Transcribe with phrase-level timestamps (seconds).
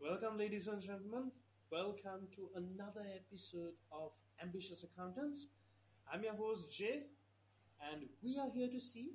[0.00, 1.30] Welcome, ladies and gentlemen.
[1.70, 5.48] Welcome to another episode of Ambitious Accountants.
[6.12, 7.02] I'm your host, Jay,
[7.92, 9.12] and we are here to see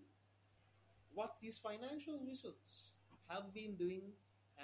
[1.13, 2.93] what these financial results
[3.27, 4.01] have been doing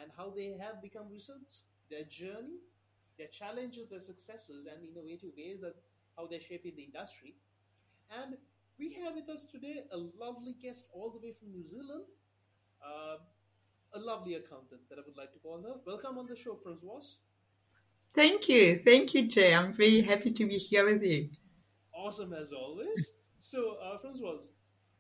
[0.02, 2.60] and how they have become results, their journey,
[3.18, 5.76] their challenges, their successes, and innovative ways that
[6.18, 7.36] how they're shaping the industry.
[8.12, 8.38] And
[8.78, 12.06] we have with us today a lovely guest all the way from New Zealand.
[12.84, 13.18] Uh,
[13.94, 15.76] a lovely accountant that I would like to call her.
[15.86, 17.20] Welcome on the show, Francoise.
[18.14, 18.78] Thank you.
[18.78, 19.54] Thank you, Jay.
[19.54, 21.30] I'm very happy to be here with you.
[21.94, 23.14] Awesome as always.
[23.40, 24.54] so, uh, Francoise,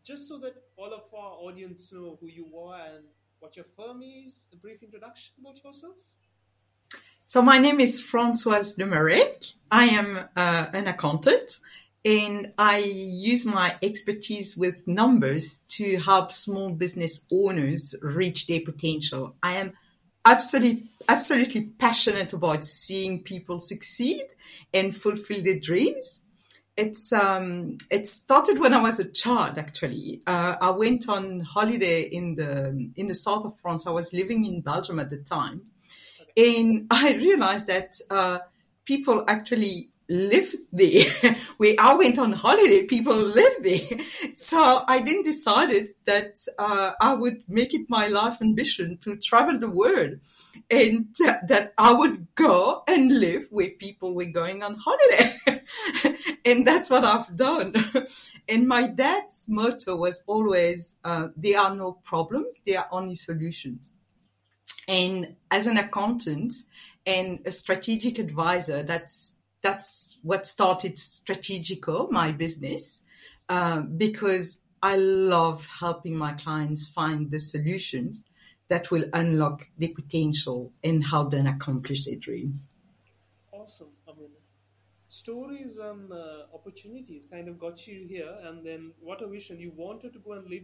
[0.03, 3.05] just so that all of our audience know who you are and
[3.39, 5.95] what your firm is, a brief introduction about yourself.
[7.25, 9.53] So my name is Francoise Le Marrec.
[9.69, 11.59] I am uh, an accountant
[12.05, 19.35] and I use my expertise with numbers to help small business owners reach their potential.
[19.43, 19.73] I am
[20.25, 24.23] absolutely, absolutely passionate about seeing people succeed
[24.73, 26.21] and fulfill their dreams.
[26.77, 29.57] It's um, it started when I was a child.
[29.57, 33.85] Actually, uh, I went on holiday in the in the south of France.
[33.85, 35.63] I was living in Belgium at the time,
[36.37, 38.39] and I realized that uh,
[38.85, 41.05] people actually live there.
[41.57, 43.99] Where I went on holiday, people live there.
[44.33, 49.59] So I then decided that uh, I would make it my life ambition to travel
[49.59, 50.19] the world
[50.71, 55.37] and uh, that I would go and live where people were going on holiday.
[56.45, 57.75] and that's what I've done.
[58.47, 63.95] and my dad's motto was always, uh, there are no problems, there are only solutions.
[64.87, 66.53] And as an accountant
[67.05, 73.03] and a strategic advisor, that's that's what started Strategico, my business,
[73.49, 78.29] uh, because I love helping my clients find the solutions
[78.69, 82.67] that will unlock their potential and help them accomplish their dreams.
[83.51, 83.89] Awesome.
[84.07, 84.29] I mean,
[85.07, 89.59] stories and uh, opportunities kind of got you here, and then what a vision!
[89.59, 90.63] You wanted to go and live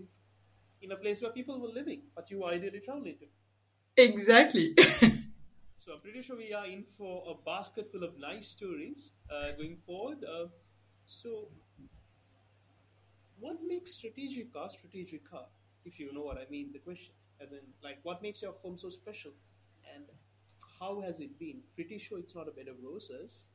[0.81, 3.25] in a place where people were living, but you were ideally traveling to.
[4.01, 4.75] Exactly.
[5.77, 9.51] So I'm pretty sure we are in for a basket full of nice stories uh,
[9.57, 10.23] going forward.
[10.23, 10.47] Uh,
[11.05, 11.49] so,
[13.39, 15.45] what makes Strategica Strategica?
[15.83, 18.77] If you know what I mean, the question, as in, like, what makes your firm
[18.77, 19.31] so special,
[19.93, 20.05] and
[20.79, 21.61] how has it been?
[21.75, 23.47] Pretty sure it's not a bed of roses.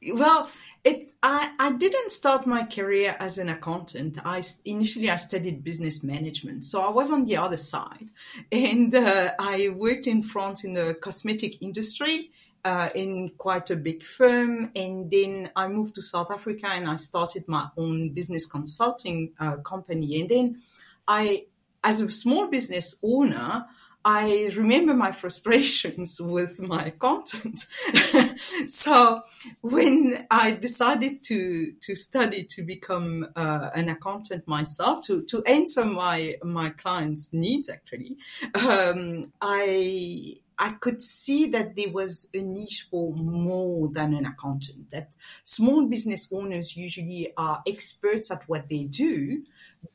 [0.00, 0.48] Well,
[0.84, 4.18] it's I, I didn't start my career as an accountant.
[4.24, 8.10] I initially I studied business management, so I was on the other side,
[8.52, 12.30] and uh, I worked in France in the cosmetic industry
[12.64, 16.96] uh, in quite a big firm, and then I moved to South Africa and I
[16.96, 20.62] started my own business consulting uh, company, and then
[21.08, 21.46] I,
[21.82, 23.66] as a small business owner.
[24.04, 27.58] I remember my frustrations with my accountant.
[28.66, 29.22] so
[29.60, 35.84] when I decided to to study to become uh, an accountant myself, to to answer
[35.84, 38.16] my my clients' needs, actually,
[38.54, 44.90] um, I I could see that there was a niche for more than an accountant.
[44.90, 45.14] That
[45.44, 49.44] small business owners usually are experts at what they do,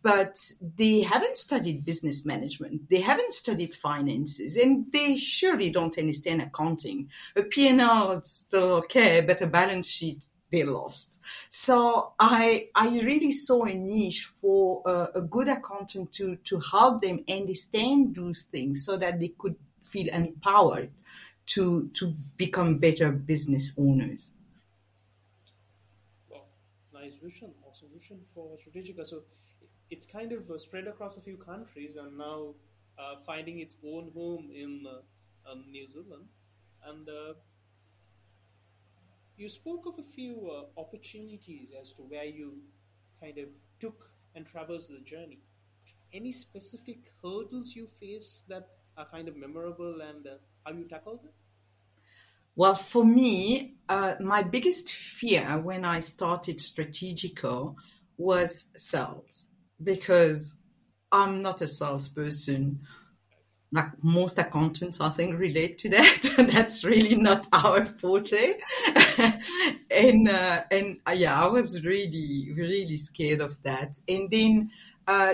[0.01, 0.37] but
[0.77, 2.89] they haven't studied business management.
[2.89, 7.09] They haven't studied finances and they surely don't understand accounting.
[7.35, 11.19] A P&L is still okay, but a balance sheet, they lost.
[11.49, 17.01] So I, I really saw a niche for a, a good accountant to, to help
[17.01, 20.91] them understand those things so that they could feel empowered
[21.45, 24.31] to, to become better business owners.
[26.29, 26.45] Well,
[26.93, 29.05] nice vision, awesome vision for Strategica.
[29.05, 29.23] So
[29.89, 32.55] it's kind of uh, spread across a few countries and now
[32.97, 36.25] uh, finding its own home in uh, New Zealand.
[36.85, 37.33] And uh,
[39.37, 42.59] you spoke of a few uh, opportunities as to where you
[43.19, 45.39] kind of took and traversed the journey.
[46.13, 50.31] Any specific hurdles you face that are kind of memorable and uh,
[50.65, 51.33] how you tackled it?
[52.55, 57.75] Well, for me, my biggest fear when I started Strategico
[58.17, 59.47] was sales
[59.81, 60.63] because
[61.11, 62.81] I'm not a salesperson.
[63.71, 66.35] Like most accountants, I think relate to that.
[66.53, 68.53] That's really not our forte.
[69.89, 73.95] and uh, and uh, yeah, I was really really scared of that.
[74.07, 74.69] And then
[75.07, 75.33] uh,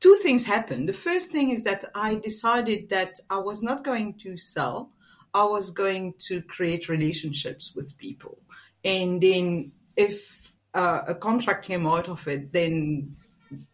[0.00, 0.88] two things happened.
[0.88, 4.90] The first thing is that I decided that I was not going to sell.
[5.32, 8.38] I was going to create relationships with people.
[8.84, 13.16] And then if uh, a contract came out of it, then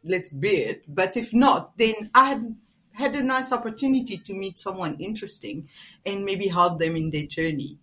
[0.05, 0.85] let's be it.
[0.89, 2.57] But if not, then I had
[2.93, 5.69] had a nice opportunity to meet someone interesting
[6.07, 7.77] and maybe help them in their journey.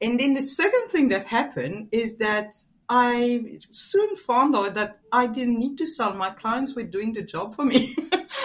[0.00, 2.52] And then the second thing that happened is that
[2.88, 6.14] I soon found out that I didn't need to sell.
[6.14, 7.94] My clients were doing the job for me.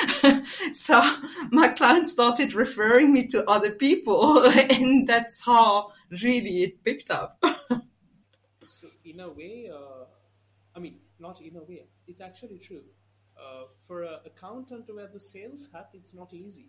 [0.74, 1.02] so
[1.50, 5.92] my clients started referring me to other people and that's how
[6.22, 7.42] really it picked up.
[8.68, 10.06] so in a way, uh,
[10.76, 12.84] I mean, not in a way, it's actually true.
[13.38, 16.68] Uh, for an accountant to wear the sales hat, it's not easy.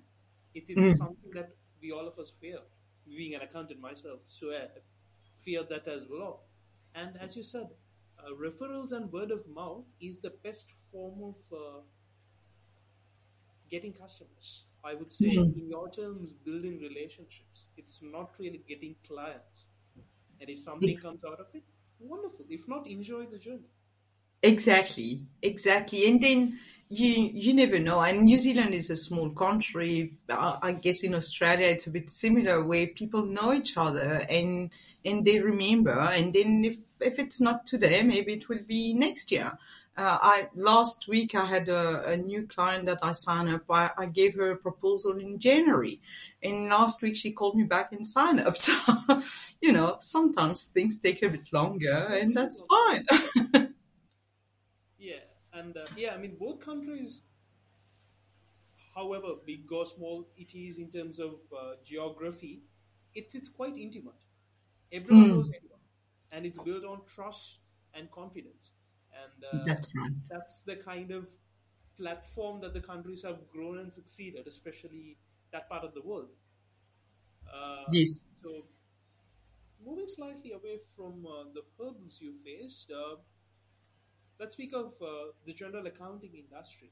[0.54, 0.96] It is mm.
[0.96, 1.50] something that
[1.82, 2.58] we all of us fear.
[3.06, 4.68] Being an accountant myself, so I
[5.36, 6.44] fear that as well.
[6.94, 7.68] And as you said,
[8.18, 11.80] uh, referrals and word of mouth is the best form of uh,
[13.68, 14.66] getting customers.
[14.84, 15.56] I would say, mm.
[15.58, 17.68] in your terms, building relationships.
[17.76, 19.68] It's not really getting clients.
[20.40, 21.62] And if something comes out of it,
[21.98, 22.44] wonderful.
[22.50, 23.70] If not, enjoy the journey.
[24.44, 26.06] Exactly, exactly.
[26.06, 26.58] And then
[26.90, 28.00] you you never know.
[28.00, 30.18] And New Zealand is a small country.
[30.28, 34.70] I guess in Australia it's a bit similar, where people know each other and
[35.02, 35.98] and they remember.
[35.98, 39.56] And then if if it's not today, maybe it will be next year.
[39.96, 43.62] Uh, I last week I had a, a, new client that I signed up.
[43.70, 46.00] I, I, gave her a proposal in January,
[46.42, 48.56] and last week she called me back and signed up.
[48.66, 48.74] So,
[49.62, 53.06] you know, sometimes things take a bit longer, and that's fine.
[55.54, 57.22] and uh, yeah, I mean both countries,
[58.94, 62.62] however big or small it is in terms of uh, geography,
[63.14, 64.14] it's it's quite intimate.
[64.92, 65.28] Everyone mm.
[65.28, 65.80] knows everyone,
[66.32, 67.60] and it's built on trust
[67.94, 68.72] and confidence
[69.22, 70.10] and uh, that's right.
[70.30, 71.28] That's the kind of
[71.96, 75.16] platform that the countries have grown and succeeded, especially
[75.52, 76.30] that part of the world.
[77.52, 78.26] Uh, yes.
[78.42, 78.66] So,
[79.84, 83.16] moving slightly away from uh, the hurdles you faced, uh,
[84.38, 86.90] let's speak of uh, the general accounting industry.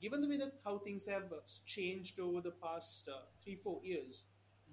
[0.00, 3.08] Given the way that how things have uh, changed over the past
[3.42, 4.24] three, four years,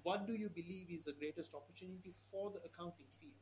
[0.02, 3.32] what do you believe is the greatest opportunity for the accounting field?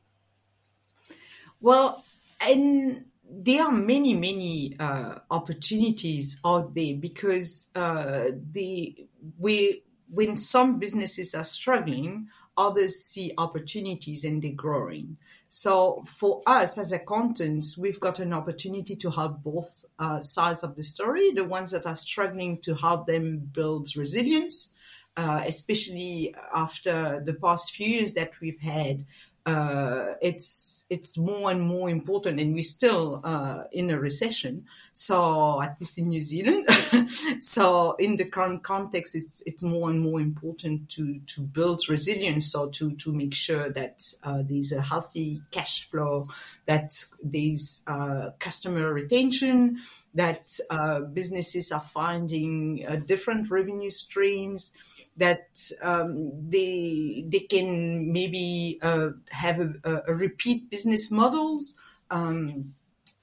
[1.60, 2.04] Well,
[2.40, 9.06] and there are many, many uh, opportunities out there because uh, the
[9.38, 15.16] we when some businesses are struggling, others see opportunities and they're growing.
[15.52, 20.76] So for us as accountants, we've got an opportunity to help both uh, sides of
[20.76, 21.32] the story.
[21.32, 24.76] The ones that are struggling to help them build resilience,
[25.16, 29.04] uh, especially after the past few years that we've had
[29.46, 34.66] uh, it's it's more and more important, and we're still uh, in a recession.
[34.92, 36.68] So at least in New Zealand,
[37.40, 42.52] so in the current context, it's it's more and more important to to build resilience,
[42.52, 46.26] so to to make sure that uh, there's a healthy cash flow,
[46.66, 46.92] that
[47.22, 49.78] there's uh, customer retention,
[50.14, 54.74] that uh, businesses are finding different revenue streams
[55.20, 55.48] that
[55.82, 61.76] um, they they can maybe uh, have a, a, repeat business models.
[62.10, 62.74] Um,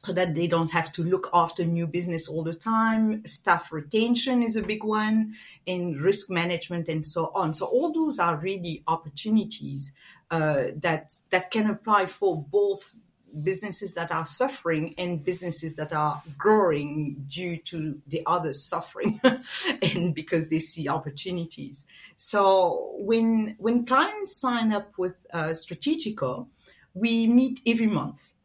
[0.03, 3.25] so that they don't have to look after new business all the time.
[3.25, 5.33] Staff retention is a big one,
[5.65, 7.53] and risk management, and so on.
[7.53, 9.93] So all those are really opportunities
[10.31, 12.95] uh, that that can apply for both
[13.43, 19.19] businesses that are suffering and businesses that are growing due to the others suffering
[19.81, 21.85] and because they see opportunities.
[22.15, 26.47] So when, when clients sign up with uh, Strategico,
[26.93, 28.36] we meet every month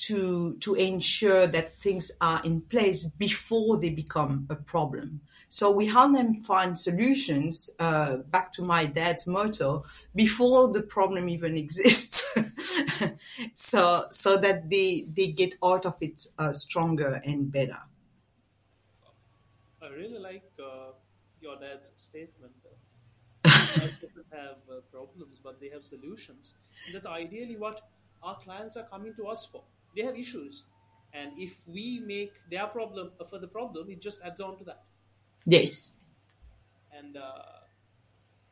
[0.00, 5.20] to, to ensure that things are in place before they become a problem.
[5.48, 11.28] So we help them find solutions, uh, back to my dad's motto, before the problem
[11.28, 12.34] even exists.
[13.52, 17.78] so, so that they, they get out of it uh, stronger and better.
[19.82, 20.92] I really like uh,
[21.40, 22.52] your dad's statement.
[23.44, 26.54] doesn't have uh, problems, but they have solutions.
[26.86, 27.80] And that's ideally what
[28.22, 29.62] our clients are coming to us for.
[29.96, 30.64] They have issues,
[31.12, 34.82] and if we make their problem a further problem, it just adds on to that.
[35.44, 35.96] Yes.
[36.96, 37.32] And uh,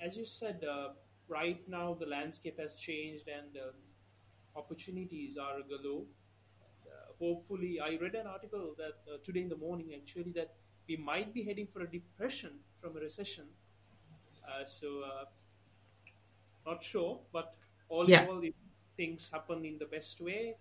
[0.01, 0.91] as you said, uh,
[1.29, 3.75] right now the landscape has changed and um,
[4.57, 6.05] opportunities are galore.
[6.87, 10.55] Uh, hopefully, I read an article that uh, today in the morning actually that
[10.89, 13.45] we might be heading for a depression from a recession.
[14.47, 15.25] Uh, so, uh,
[16.67, 17.55] not sure, but
[17.89, 18.23] all yeah.
[18.23, 18.55] in all, if
[18.97, 20.57] things happen in the best way,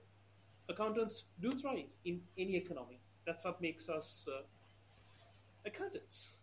[0.69, 2.99] accountants do thrive in any economy.
[3.25, 4.27] That's what makes us
[5.65, 6.37] accountants.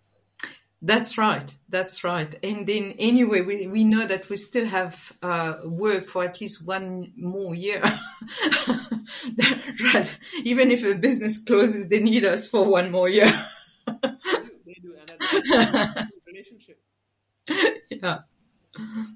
[0.86, 1.50] That's right.
[1.70, 2.34] That's right.
[2.44, 6.66] And then anyway, we, we know that we still have uh, work for at least
[6.66, 7.80] one more year.
[9.94, 10.18] right.
[10.42, 13.32] Even if a business closes, they need us for one more year.
[13.86, 14.18] they do,
[14.66, 14.94] they do.
[14.94, 16.78] And relationship.
[17.88, 18.18] yeah.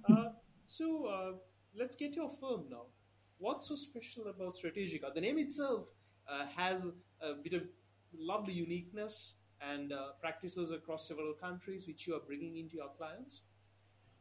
[0.08, 0.30] Uh,
[0.64, 1.32] so uh,
[1.78, 2.86] let's get your firm now.
[3.38, 5.14] What's so special about Strategica?
[5.14, 5.92] The name itself
[6.28, 6.90] uh, has
[7.20, 7.62] a bit of
[8.12, 13.42] lovely uniqueness and uh, practices across several countries which you are bringing into your clients.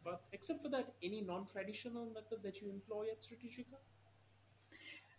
[0.04, 3.78] But except for that, any non-traditional method that you employ at Strategica?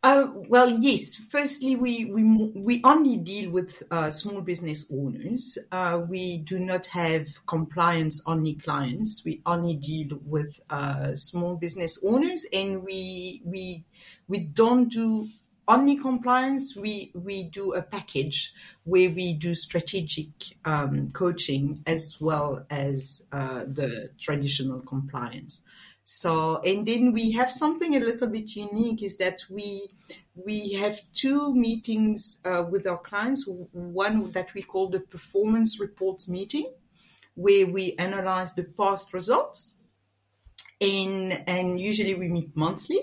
[0.01, 1.17] Uh, well, yes.
[1.17, 2.23] Firstly, we we
[2.55, 5.59] we only deal with uh, small business owners.
[5.73, 9.23] Uh, we do not have compliance only clients.
[9.25, 13.85] We only deal with uh, small business owners, and we we
[14.29, 15.29] we don't do
[15.67, 16.77] only compliance.
[16.77, 18.53] We we do a package
[18.85, 20.29] where we do strategic
[20.65, 25.65] um, coaching as well as uh, the traditional compliance.
[26.11, 29.91] So, and then we have something a little bit unique is that we
[30.35, 33.47] we have two meetings uh, with our clients.
[33.73, 36.73] One that we call the performance reports meeting,
[37.35, 39.77] where we analyze the past results,
[40.81, 43.03] and and usually we meet monthly,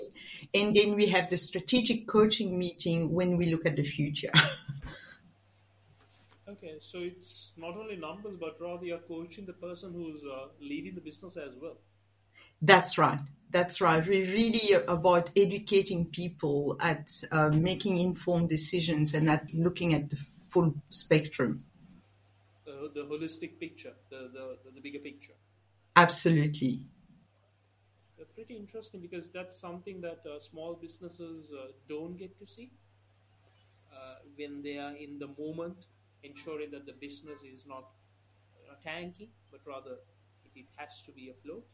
[0.52, 4.32] and then we have the strategic coaching meeting when we look at the future.
[6.48, 10.96] okay, so it's not only numbers, but rather you're coaching the person who's uh, leading
[10.96, 11.76] the business as well.
[12.60, 13.20] That's right.
[13.50, 14.06] That's right.
[14.06, 20.16] We're really about educating people at uh, making informed decisions and at looking at the
[20.48, 21.64] full spectrum.
[22.66, 25.34] Uh, the holistic picture, the, the, the bigger picture.
[25.94, 26.82] Absolutely.
[28.20, 32.70] Uh, pretty interesting because that's something that uh, small businesses uh, don't get to see
[33.92, 35.86] uh, when they are in the moment,
[36.22, 37.84] ensuring that the business is not
[38.84, 39.92] tanky, but rather
[40.44, 41.64] it, it has to be afloat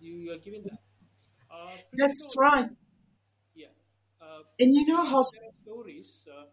[0.00, 0.78] you are giving that.
[1.50, 2.68] Uh, That's right.
[3.54, 3.68] Yeah.
[4.20, 6.44] Uh, and you know how stories uh,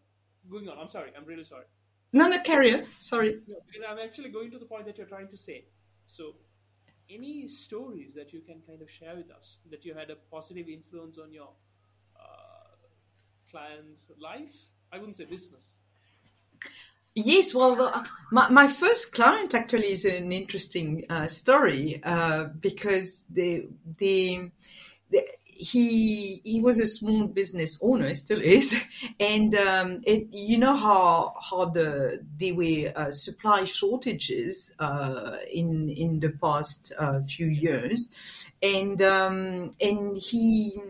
[0.50, 0.78] going on.
[0.80, 1.12] I'm sorry.
[1.18, 1.66] I'm really sorry.
[2.12, 2.84] No, no, carry on.
[2.84, 3.40] Sorry.
[3.48, 5.66] No, because I'm actually going to the point that you're trying to say.
[6.06, 6.36] So,
[7.10, 10.70] any stories that you can kind of share with us that you had a positive
[10.70, 11.50] influence on your
[12.16, 12.76] uh,
[13.50, 14.56] client's life?
[14.92, 15.80] I wouldn't say business.
[17.16, 23.28] Yes, well, the, my, my first client actually is an interesting uh, story uh, because
[23.32, 23.68] the,
[24.00, 24.50] the,
[25.12, 28.84] the he he was a small business owner, still is,
[29.20, 35.90] and um, it, you know how how the there were uh, supply shortages uh, in
[35.90, 38.14] in the past uh, few years,
[38.64, 40.82] and um, and he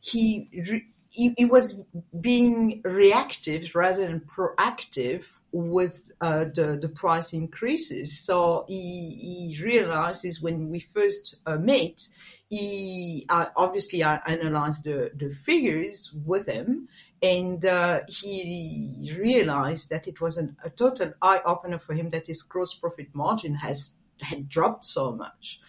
[0.00, 0.48] he.
[0.70, 1.84] Re- he, he was
[2.18, 8.18] being reactive rather than proactive with uh, the, the price increases.
[8.18, 12.00] So he, he realizes when we first uh, met,
[12.48, 16.88] he uh, obviously I analyzed the, the figures with him
[17.22, 22.26] and uh, he realized that it was an, a total eye opener for him that
[22.26, 25.60] his gross profit margin has had dropped so much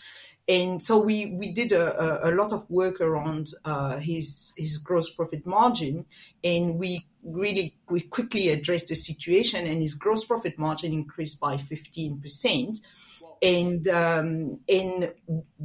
[0.48, 5.14] and so we we did a, a, lot of work around uh, his his gross
[5.14, 6.06] profit margin,
[6.44, 11.58] and we really we quickly addressed the situation, and his gross profit margin increased by
[11.58, 12.80] fifteen percent.
[13.44, 15.12] And um, in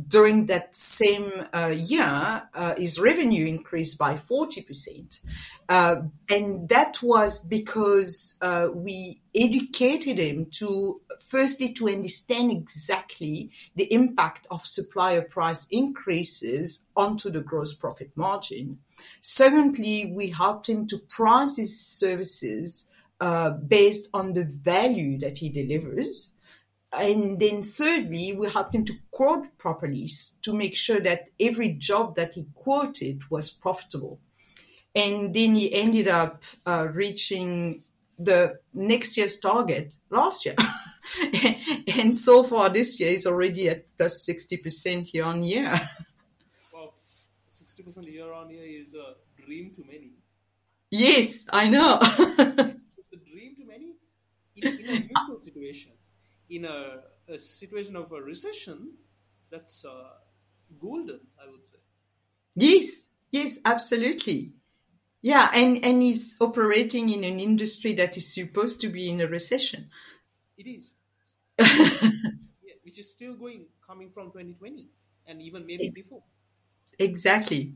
[0.08, 5.20] during that same uh, year, uh, his revenue increased by forty percent,
[5.68, 13.92] uh, and that was because uh, we educated him to firstly to understand exactly the
[13.92, 18.78] impact of supplier price increases onto the gross profit margin.
[19.20, 25.48] Secondly, we helped him to price his services uh, based on the value that he
[25.48, 26.34] delivers.
[26.92, 30.08] And then thirdly, we helped him to quote properly
[30.42, 34.20] to make sure that every job that he quoted was profitable.
[34.94, 37.82] And then he ended up uh, reaching
[38.18, 40.56] the next year's target last year.
[41.98, 45.80] and so far this year is already at plus 60% year on year.
[46.72, 46.94] Well,
[47.50, 49.14] 60% year on year is a
[49.44, 50.12] dream to many.
[50.90, 51.98] Yes, I know.
[52.02, 53.92] it's a dream to many
[54.56, 55.92] in, in a neutral situation.
[56.50, 58.94] In a, a, situation of a recession,
[59.50, 60.12] that's uh,
[60.80, 61.78] golden, I would say.
[62.54, 64.52] Yes, yes, absolutely.
[65.20, 69.26] Yeah, and, and he's operating in an industry that is supposed to be in a
[69.26, 69.90] recession.
[70.56, 70.92] It is.
[71.58, 74.88] yeah, which is still going, coming from 2020
[75.26, 76.22] and even maybe it's, before.
[76.98, 77.74] Exactly.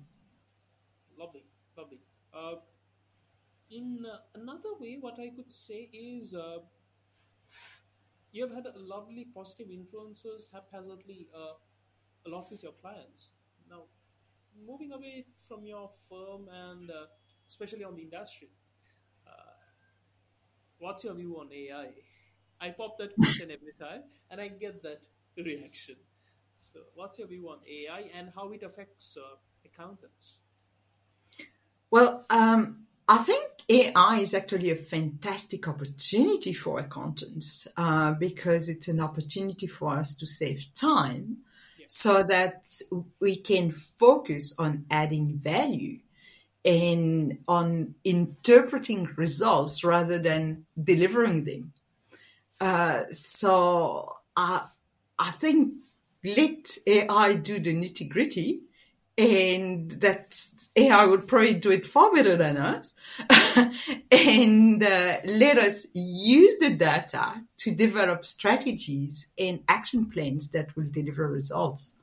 [1.19, 1.45] Lovely,
[1.77, 1.99] lovely.
[2.33, 2.55] Uh,
[3.71, 6.59] in uh, another way, what I could say is uh,
[8.33, 11.55] you have had a lovely positive influences haphazardly uh,
[12.27, 13.33] a lot with your clients.
[13.69, 13.83] Now,
[14.67, 17.07] moving away from your firm and uh,
[17.49, 18.49] especially on the industry.
[19.27, 19.31] Uh,
[20.79, 21.89] what's your view on AI?
[22.61, 25.97] I pop that question every time, and I get that reaction.
[26.59, 30.39] So, what's your view on AI and how it affects uh, accountants?
[31.91, 38.89] Well, um, I think AI is actually a fantastic opportunity for accountants uh, because it's
[38.89, 41.39] an opportunity for us to save time
[41.79, 41.87] yeah.
[41.89, 42.67] so that
[43.19, 46.01] we can focus on adding value
[46.65, 51.73] and on interpreting results rather than delivering them.
[52.61, 54.67] Uh, so I,
[55.19, 55.75] I think
[56.23, 58.61] let AI do the nitty gritty
[59.17, 60.37] and that
[60.77, 62.99] AI would probably do it far better than us.
[64.11, 70.89] and uh, let us use the data to develop strategies and action plans that will
[70.91, 71.97] deliver results.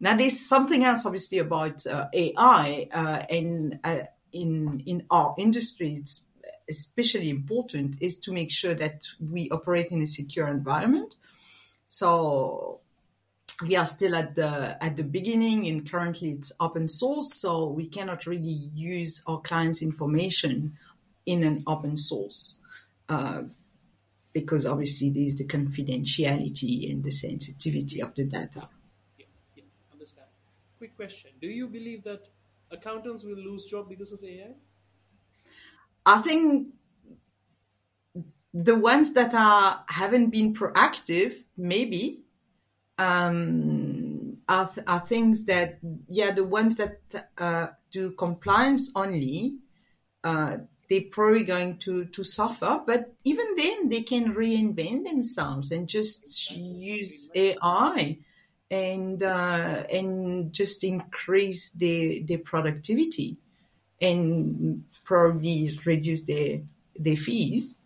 [0.00, 4.00] Now, there's something else, obviously, about uh, AI, uh, and uh,
[4.32, 6.26] in in our industry, it's
[6.68, 11.14] especially important is to make sure that we operate in a secure environment.
[11.86, 12.80] So
[13.62, 17.86] we are still at the at the beginning and currently it's open source so we
[17.86, 20.76] cannot really use our clients information
[21.26, 22.60] in an open source
[23.08, 23.42] uh,
[24.32, 28.68] because obviously there's the confidentiality and the sensitivity of the data.
[29.18, 30.26] Yeah, yeah understand.
[30.78, 31.30] Quick question.
[31.40, 32.26] Do you believe that
[32.74, 34.52] accountants will lose job because of ai
[36.06, 36.68] i think
[38.52, 42.23] the ones that are haven't been proactive maybe
[42.98, 47.00] um, are, are things that, yeah, the ones that
[47.38, 49.56] uh, do compliance only,
[50.22, 50.58] uh,
[50.88, 52.82] they're probably going to, to suffer.
[52.86, 58.18] But even then, they can reinvent themselves and just use AI
[58.70, 63.36] and uh, and just increase their their productivity
[64.00, 66.60] and probably reduce their
[66.98, 67.80] their fees.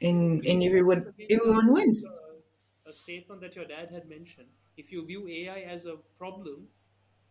[0.00, 2.04] And and everyone everyone wins
[2.92, 4.48] a statement that your dad had mentioned.
[4.76, 6.68] If you view AI as a problem,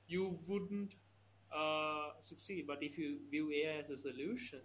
[0.08, 0.96] you wouldn't
[1.56, 2.66] uh, succeed.
[2.68, 4.62] But if you view AI as a solution,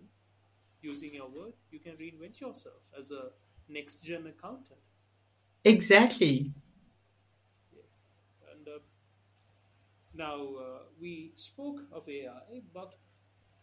[0.80, 3.24] using your word, you can reinvent yourself as a
[3.68, 4.80] next gen accountant.
[5.64, 6.52] Exactly.
[7.74, 8.52] Yeah.
[8.52, 8.78] And uh,
[10.14, 12.94] now uh, we spoke of AI, but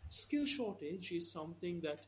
[0.10, 2.02] skill shortage is something that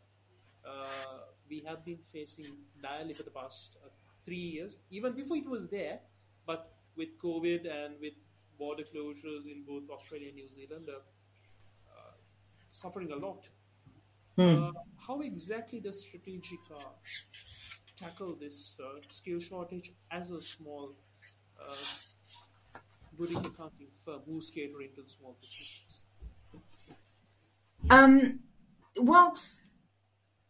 [0.67, 3.89] uh, we have been facing direly for the past uh,
[4.25, 5.99] three years, even before it was there.
[6.45, 8.13] But with COVID and with
[8.57, 10.99] border closures in both Australia and New Zealand, uh,
[11.91, 12.13] uh,
[12.71, 13.47] suffering a lot.
[14.37, 14.71] Hmm.
[15.07, 16.77] how exactly does Strategica
[17.95, 20.93] tackle this uh, skill shortage as a small
[21.57, 21.73] uh,
[23.17, 26.03] boutique accounting firm who's catering to the small businesses?
[27.89, 28.39] Um,
[28.97, 29.37] well,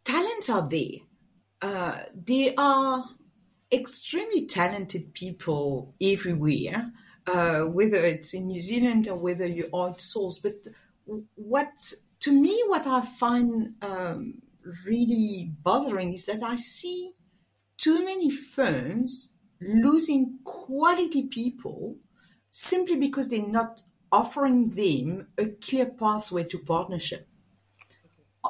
[0.04, 1.02] talents are there.
[1.62, 3.10] Uh, they are
[3.72, 6.92] extremely talented people everywhere,
[7.28, 10.42] uh, whether it's in New Zealand or whether you outsource.
[10.42, 10.68] But
[11.36, 14.42] what, to me, what I find um,
[14.86, 17.14] really bothering is that I see
[17.78, 21.98] too many firms losing quality people
[22.52, 27.28] simply because they're not offering them a clear pathway to partnership.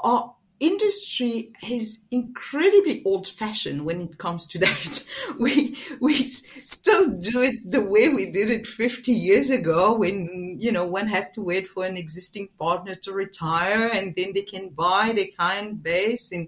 [0.04, 5.06] Okay industry is incredibly old fashioned when it comes to that.
[5.38, 10.72] we, we still do it the way we did it 50 years ago when, you
[10.72, 14.70] know, one has to wait for an existing partner to retire and then they can
[14.70, 16.48] buy their client base and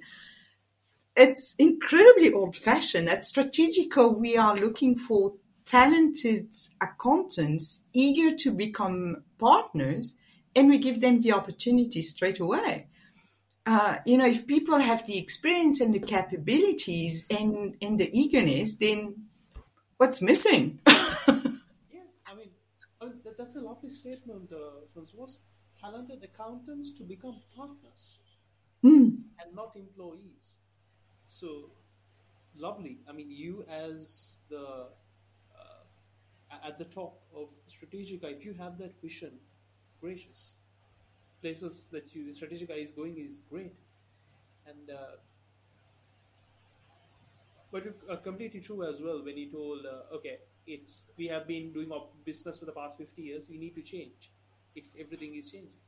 [1.15, 3.09] it's incredibly old fashioned.
[3.09, 5.33] At Strategico, we are looking for
[5.65, 10.17] talented accountants eager to become partners
[10.55, 12.87] and we give them the opportunity straight away
[13.67, 18.77] uh, you know, if people have the experience and the capabilities and, and the eagerness,
[18.77, 19.27] then
[19.97, 20.79] what's missing?
[20.87, 20.93] yeah,
[21.27, 22.51] I mean,
[23.01, 25.27] I mean that's a lovely statement, uh, Francois.
[25.81, 28.19] Talented accountants to become partners
[28.83, 29.17] mm.
[29.39, 30.59] and not employees.
[31.25, 31.71] So
[32.57, 32.99] lovely.
[33.07, 34.87] I mean, you as the
[35.59, 39.33] uh, at the top of Strategica, if you have that vision,
[39.99, 40.55] gracious
[41.41, 43.75] places that you Strategica is going is great,
[44.65, 45.17] and uh,
[47.71, 51.71] but uh, completely true as well when you told uh, okay it's we have been
[51.71, 54.31] doing our business for the past 50 years we need to change
[54.75, 55.81] if everything is changing.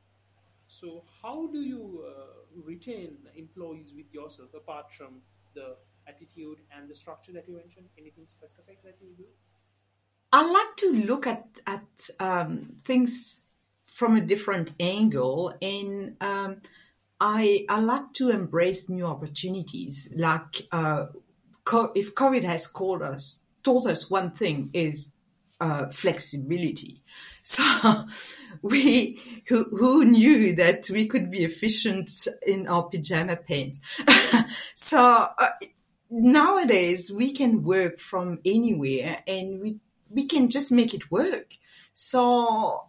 [0.67, 5.21] So how do you uh, retain employees with yourself apart from
[5.53, 5.75] the
[6.07, 7.88] attitude and the structure that you mentioned?
[7.97, 9.25] Anything specific that you do?
[10.31, 13.45] I like to look at at um, things
[13.99, 15.53] from a different angle.
[15.62, 16.62] And um,
[17.19, 20.13] I I like to embrace new opportunities.
[20.15, 21.07] Like uh,
[21.65, 25.13] co- if COVID has called us, taught us one thing is
[25.59, 27.03] uh, flexibility.
[27.41, 28.05] So
[28.62, 32.12] we who who knew that we could be efficient
[32.45, 33.81] in our pajama pants.
[34.75, 35.49] so uh,
[36.12, 41.57] nowadays we can work from anywhere and we we can just make it work.
[41.93, 42.83] So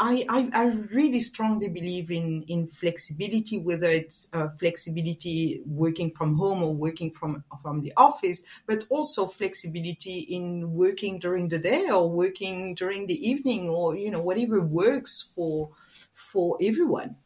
[0.00, 6.36] I, I, I really strongly believe in, in flexibility, whether it's uh, flexibility working from
[6.36, 11.88] home or working from, from the office, but also flexibility in working during the day
[11.90, 15.70] or working during the evening or, you know, whatever works for,
[16.12, 17.16] for everyone.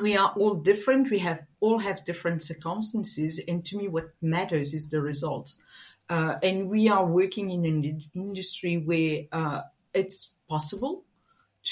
[0.00, 1.10] We are all different.
[1.10, 3.42] We have all have different circumstances.
[3.46, 5.62] And to me, what matters is the results.
[6.08, 11.04] Uh, and we are working in an industry where, uh, it's possible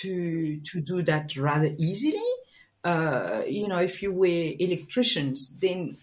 [0.03, 2.29] to to do that rather easily.
[2.85, 5.97] Uh, you know, if you were electricians, then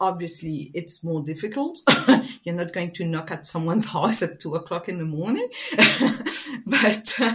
[0.00, 1.78] obviously it's more difficult.
[2.42, 5.48] You're not going to knock at someone's house at two o'clock in the morning,
[6.66, 7.34] but uh,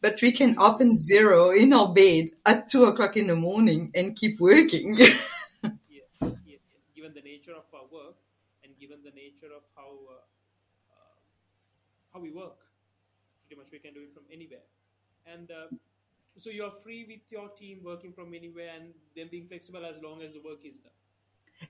[0.00, 4.16] but we can open Xero in our bed at two o'clock in the morning and
[4.16, 4.94] keep working.
[4.94, 5.14] yeah,
[5.90, 6.56] yeah,
[6.94, 8.16] given the nature of our work
[8.62, 10.24] and given the nature of how uh,
[10.92, 11.16] uh,
[12.12, 12.58] how we work,
[13.46, 14.64] pretty much we can do it from anywhere
[15.32, 15.74] and uh,
[16.36, 20.22] so you're free with your team working from anywhere and them being flexible as long
[20.22, 20.92] as the work is done.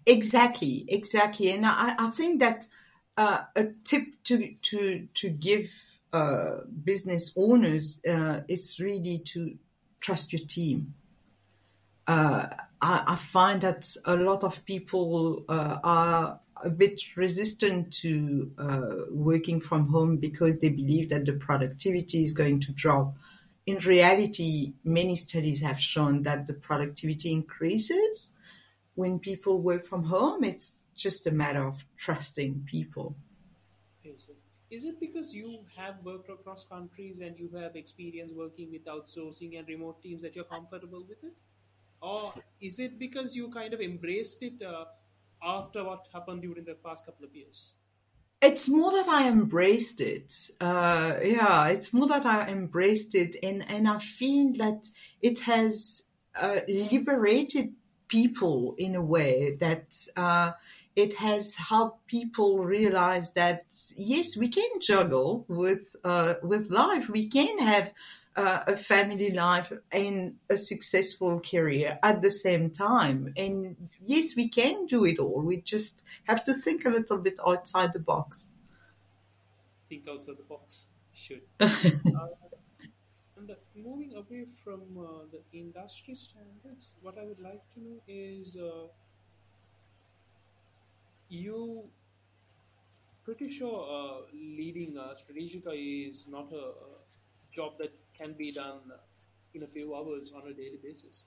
[0.06, 1.50] Exactly exactly.
[1.52, 2.66] And i, I think that
[3.16, 9.58] uh, a tip to to to give uh, business owners uh, is really to
[10.00, 10.94] trust your team.
[12.06, 12.46] Uh,
[12.80, 18.90] I, I, find that a lot of people uh, are a bit resistant to uh,
[19.10, 23.14] working from home because they believe that the productivity is going to drop
[23.66, 28.34] in reality, many studies have shown that the productivity increases
[28.94, 30.44] when people work from home.
[30.44, 33.16] It's just a matter of trusting people.
[34.70, 39.56] Is it because you have worked across countries and you have experience working with outsourcing
[39.56, 41.32] and remote teams that you're comfortable with it?
[42.00, 44.86] Or is it because you kind of embraced it uh,
[45.40, 47.76] after what happened during the past couple of years?
[48.44, 50.32] It's more that I embraced it.
[50.60, 54.86] Uh, yeah, it's more that I embraced it, and and I feel that
[55.22, 57.74] it has uh, liberated
[58.08, 60.52] people in a way that uh,
[60.94, 63.64] it has helped people realize that
[63.96, 67.08] yes, we can juggle with uh, with life.
[67.08, 67.92] We can have
[68.36, 73.32] uh, a family life and a successful career at the same time.
[73.36, 75.42] And yes, we can do it all.
[75.42, 78.50] We just have to think a little bit outside the box.
[79.88, 80.90] Think outside the box.
[81.12, 81.42] Should.
[81.60, 81.68] uh,
[83.36, 88.56] and moving away from uh, the industry standards, what I would like to know is
[88.56, 88.88] uh,
[91.28, 91.84] you
[93.24, 98.92] pretty sure uh, leading a Strategica is not a, a job that can be done
[99.54, 101.26] in a few hours on a daily basis.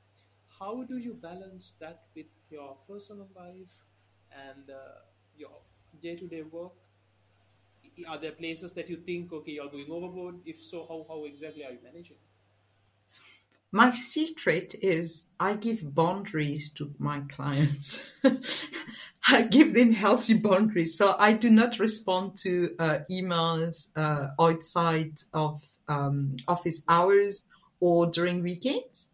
[0.60, 3.84] How do you balance that with your personal life
[4.32, 5.02] and uh,
[5.38, 5.60] your
[6.02, 6.74] day to day work?
[8.08, 10.36] Are there places that you think, okay, you're going overboard?
[10.46, 12.18] If so, how, how exactly are you managing?
[13.72, 18.08] My secret is I give boundaries to my clients.
[19.28, 20.98] I give them healthy boundaries.
[20.98, 27.48] So I do not respond to uh, emails uh, outside of um, office hours
[27.80, 29.10] or during weekends.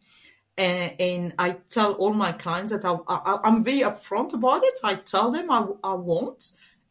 [0.57, 4.77] And, and, I tell all my clients that I, am very upfront about it.
[4.83, 6.43] I tell them I, I won't.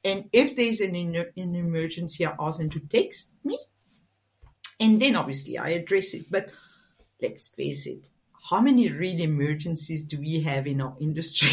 [0.02, 3.58] And if there's an, an emergency, I ask them to text me.
[4.80, 6.24] And then obviously I address it.
[6.28, 6.50] But
[7.20, 8.08] let's face it,
[8.50, 11.50] how many real emergencies do we have in our industry?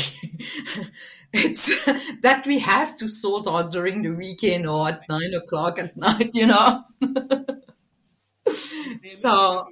[1.33, 1.85] it's
[2.21, 6.31] that we have to sort out during the weekend or at nine o'clock at night,
[6.33, 6.83] you know?
[9.07, 9.65] so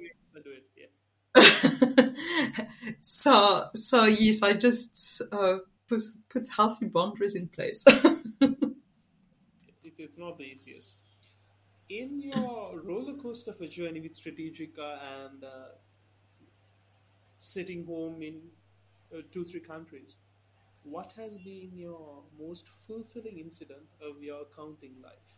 [3.00, 7.84] so so yes i just uh, put, put healthy boundaries in place.
[9.84, 11.00] It, it's not the easiest.
[11.88, 15.68] In your roller coaster of a journey with strategica and uh,
[17.38, 18.40] sitting home in
[19.14, 20.16] uh, two three countries
[20.82, 25.34] what has been your most fulfilling incident of your accounting life?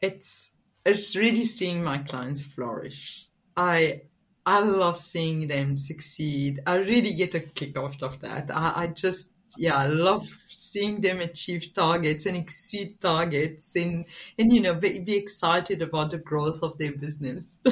[0.00, 0.47] It's
[0.88, 3.26] it's really seeing my clients flourish.
[3.56, 4.02] I
[4.46, 6.60] I love seeing them succeed.
[6.66, 8.50] I really get a kick out of that.
[8.50, 14.06] I, I just yeah, I love seeing them achieve targets and exceed targets and
[14.38, 17.60] and you know be, be excited about the growth of their business.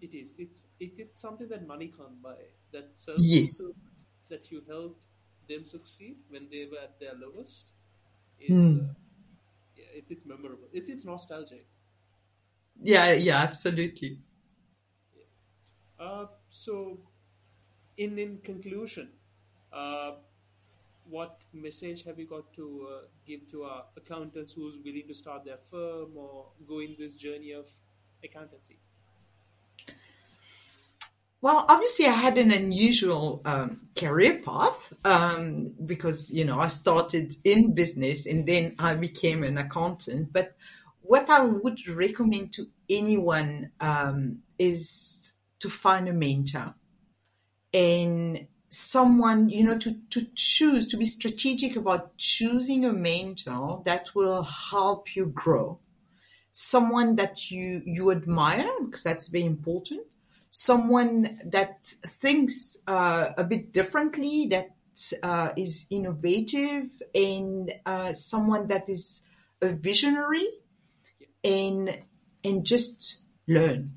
[0.00, 0.34] it is.
[0.38, 2.36] It's it, it's something that money can't buy.
[2.72, 3.60] that self Yes.
[4.30, 5.00] that you helped
[5.48, 7.72] them succeed when they were at their lowest
[8.40, 8.78] is Hmm.
[8.78, 8.92] uh,
[9.76, 10.68] yeah, it is memorable.
[10.72, 11.66] It is nostalgic.
[12.82, 14.18] Yeah, yeah, absolutely.
[15.98, 16.98] Uh, so,
[17.96, 19.10] in in conclusion,
[19.72, 20.12] uh,
[21.08, 25.44] what message have you got to uh, give to our accountants who's willing to start
[25.44, 27.68] their firm or go in this journey of
[28.22, 28.78] accountancy?
[31.44, 37.34] Well, obviously, I had an unusual um, career path um, because you know I started
[37.44, 40.32] in business and then I became an accountant.
[40.32, 40.56] But
[41.14, 46.74] what I would recommend to anyone um, is to find a mentor
[47.72, 54.12] and someone you know to to choose to be strategic about choosing a mentor that
[54.16, 55.78] will help you grow.
[56.50, 60.02] Someone that you you admire because that's very important.
[60.50, 61.84] Someone that
[62.22, 64.70] thinks uh, a bit differently that
[65.22, 69.24] uh, is innovative and uh, someone that is
[69.62, 70.48] a visionary
[71.44, 71.98] and
[72.42, 73.92] and just learn.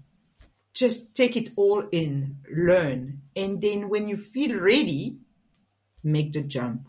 [0.73, 3.21] Just take it all in learn.
[3.35, 5.17] And then when you feel ready
[6.07, 6.87] make the jump.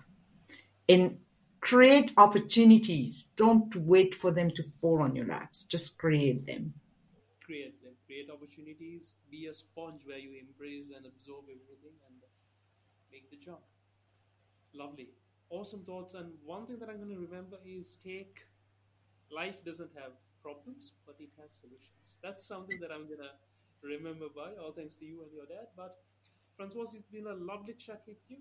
[0.88, 1.18] And
[1.60, 3.32] create opportunities.
[3.36, 5.64] Don't wait for them to fall on your laps.
[5.64, 6.74] Just create them.
[7.44, 12.16] Create them, create opportunities, be a sponge where you embrace and absorb everything and
[13.10, 13.60] make the jump.
[14.74, 15.08] Lovely,
[15.50, 16.14] awesome thoughts.
[16.14, 18.44] And one thing that I'm going to remember is take
[19.30, 22.18] life doesn't have problems, but it has solutions.
[22.22, 23.32] That's something that I'm going to
[23.82, 24.50] remember by.
[24.62, 25.68] All thanks to you and your dad.
[25.76, 25.96] But
[26.56, 28.38] Francois, it's been a lovely chat with you.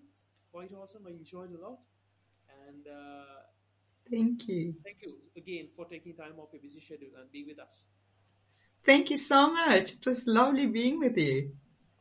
[0.52, 1.04] Quite awesome.
[1.08, 1.80] I enjoyed a lot.
[2.68, 3.42] And uh,
[4.10, 7.60] thank you thank you again for taking time off your busy schedule and be with
[7.60, 7.88] us.
[8.86, 11.52] thank you so much it was lovely being with you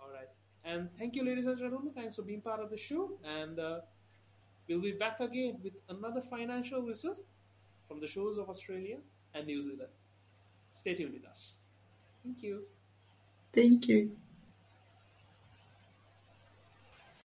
[0.01, 0.29] All right.
[0.65, 1.93] And thank you, ladies and gentlemen.
[1.95, 3.19] Thanks for being part of the show.
[3.25, 3.81] And uh,
[4.69, 7.21] we'll be back again with another financial result
[7.89, 8.99] from the shores of Australia
[9.37, 9.91] and New Zealand.
[10.71, 11.59] Stay tuned with us.
[12.25, 12.65] Thank you.
[13.53, 14.17] thank you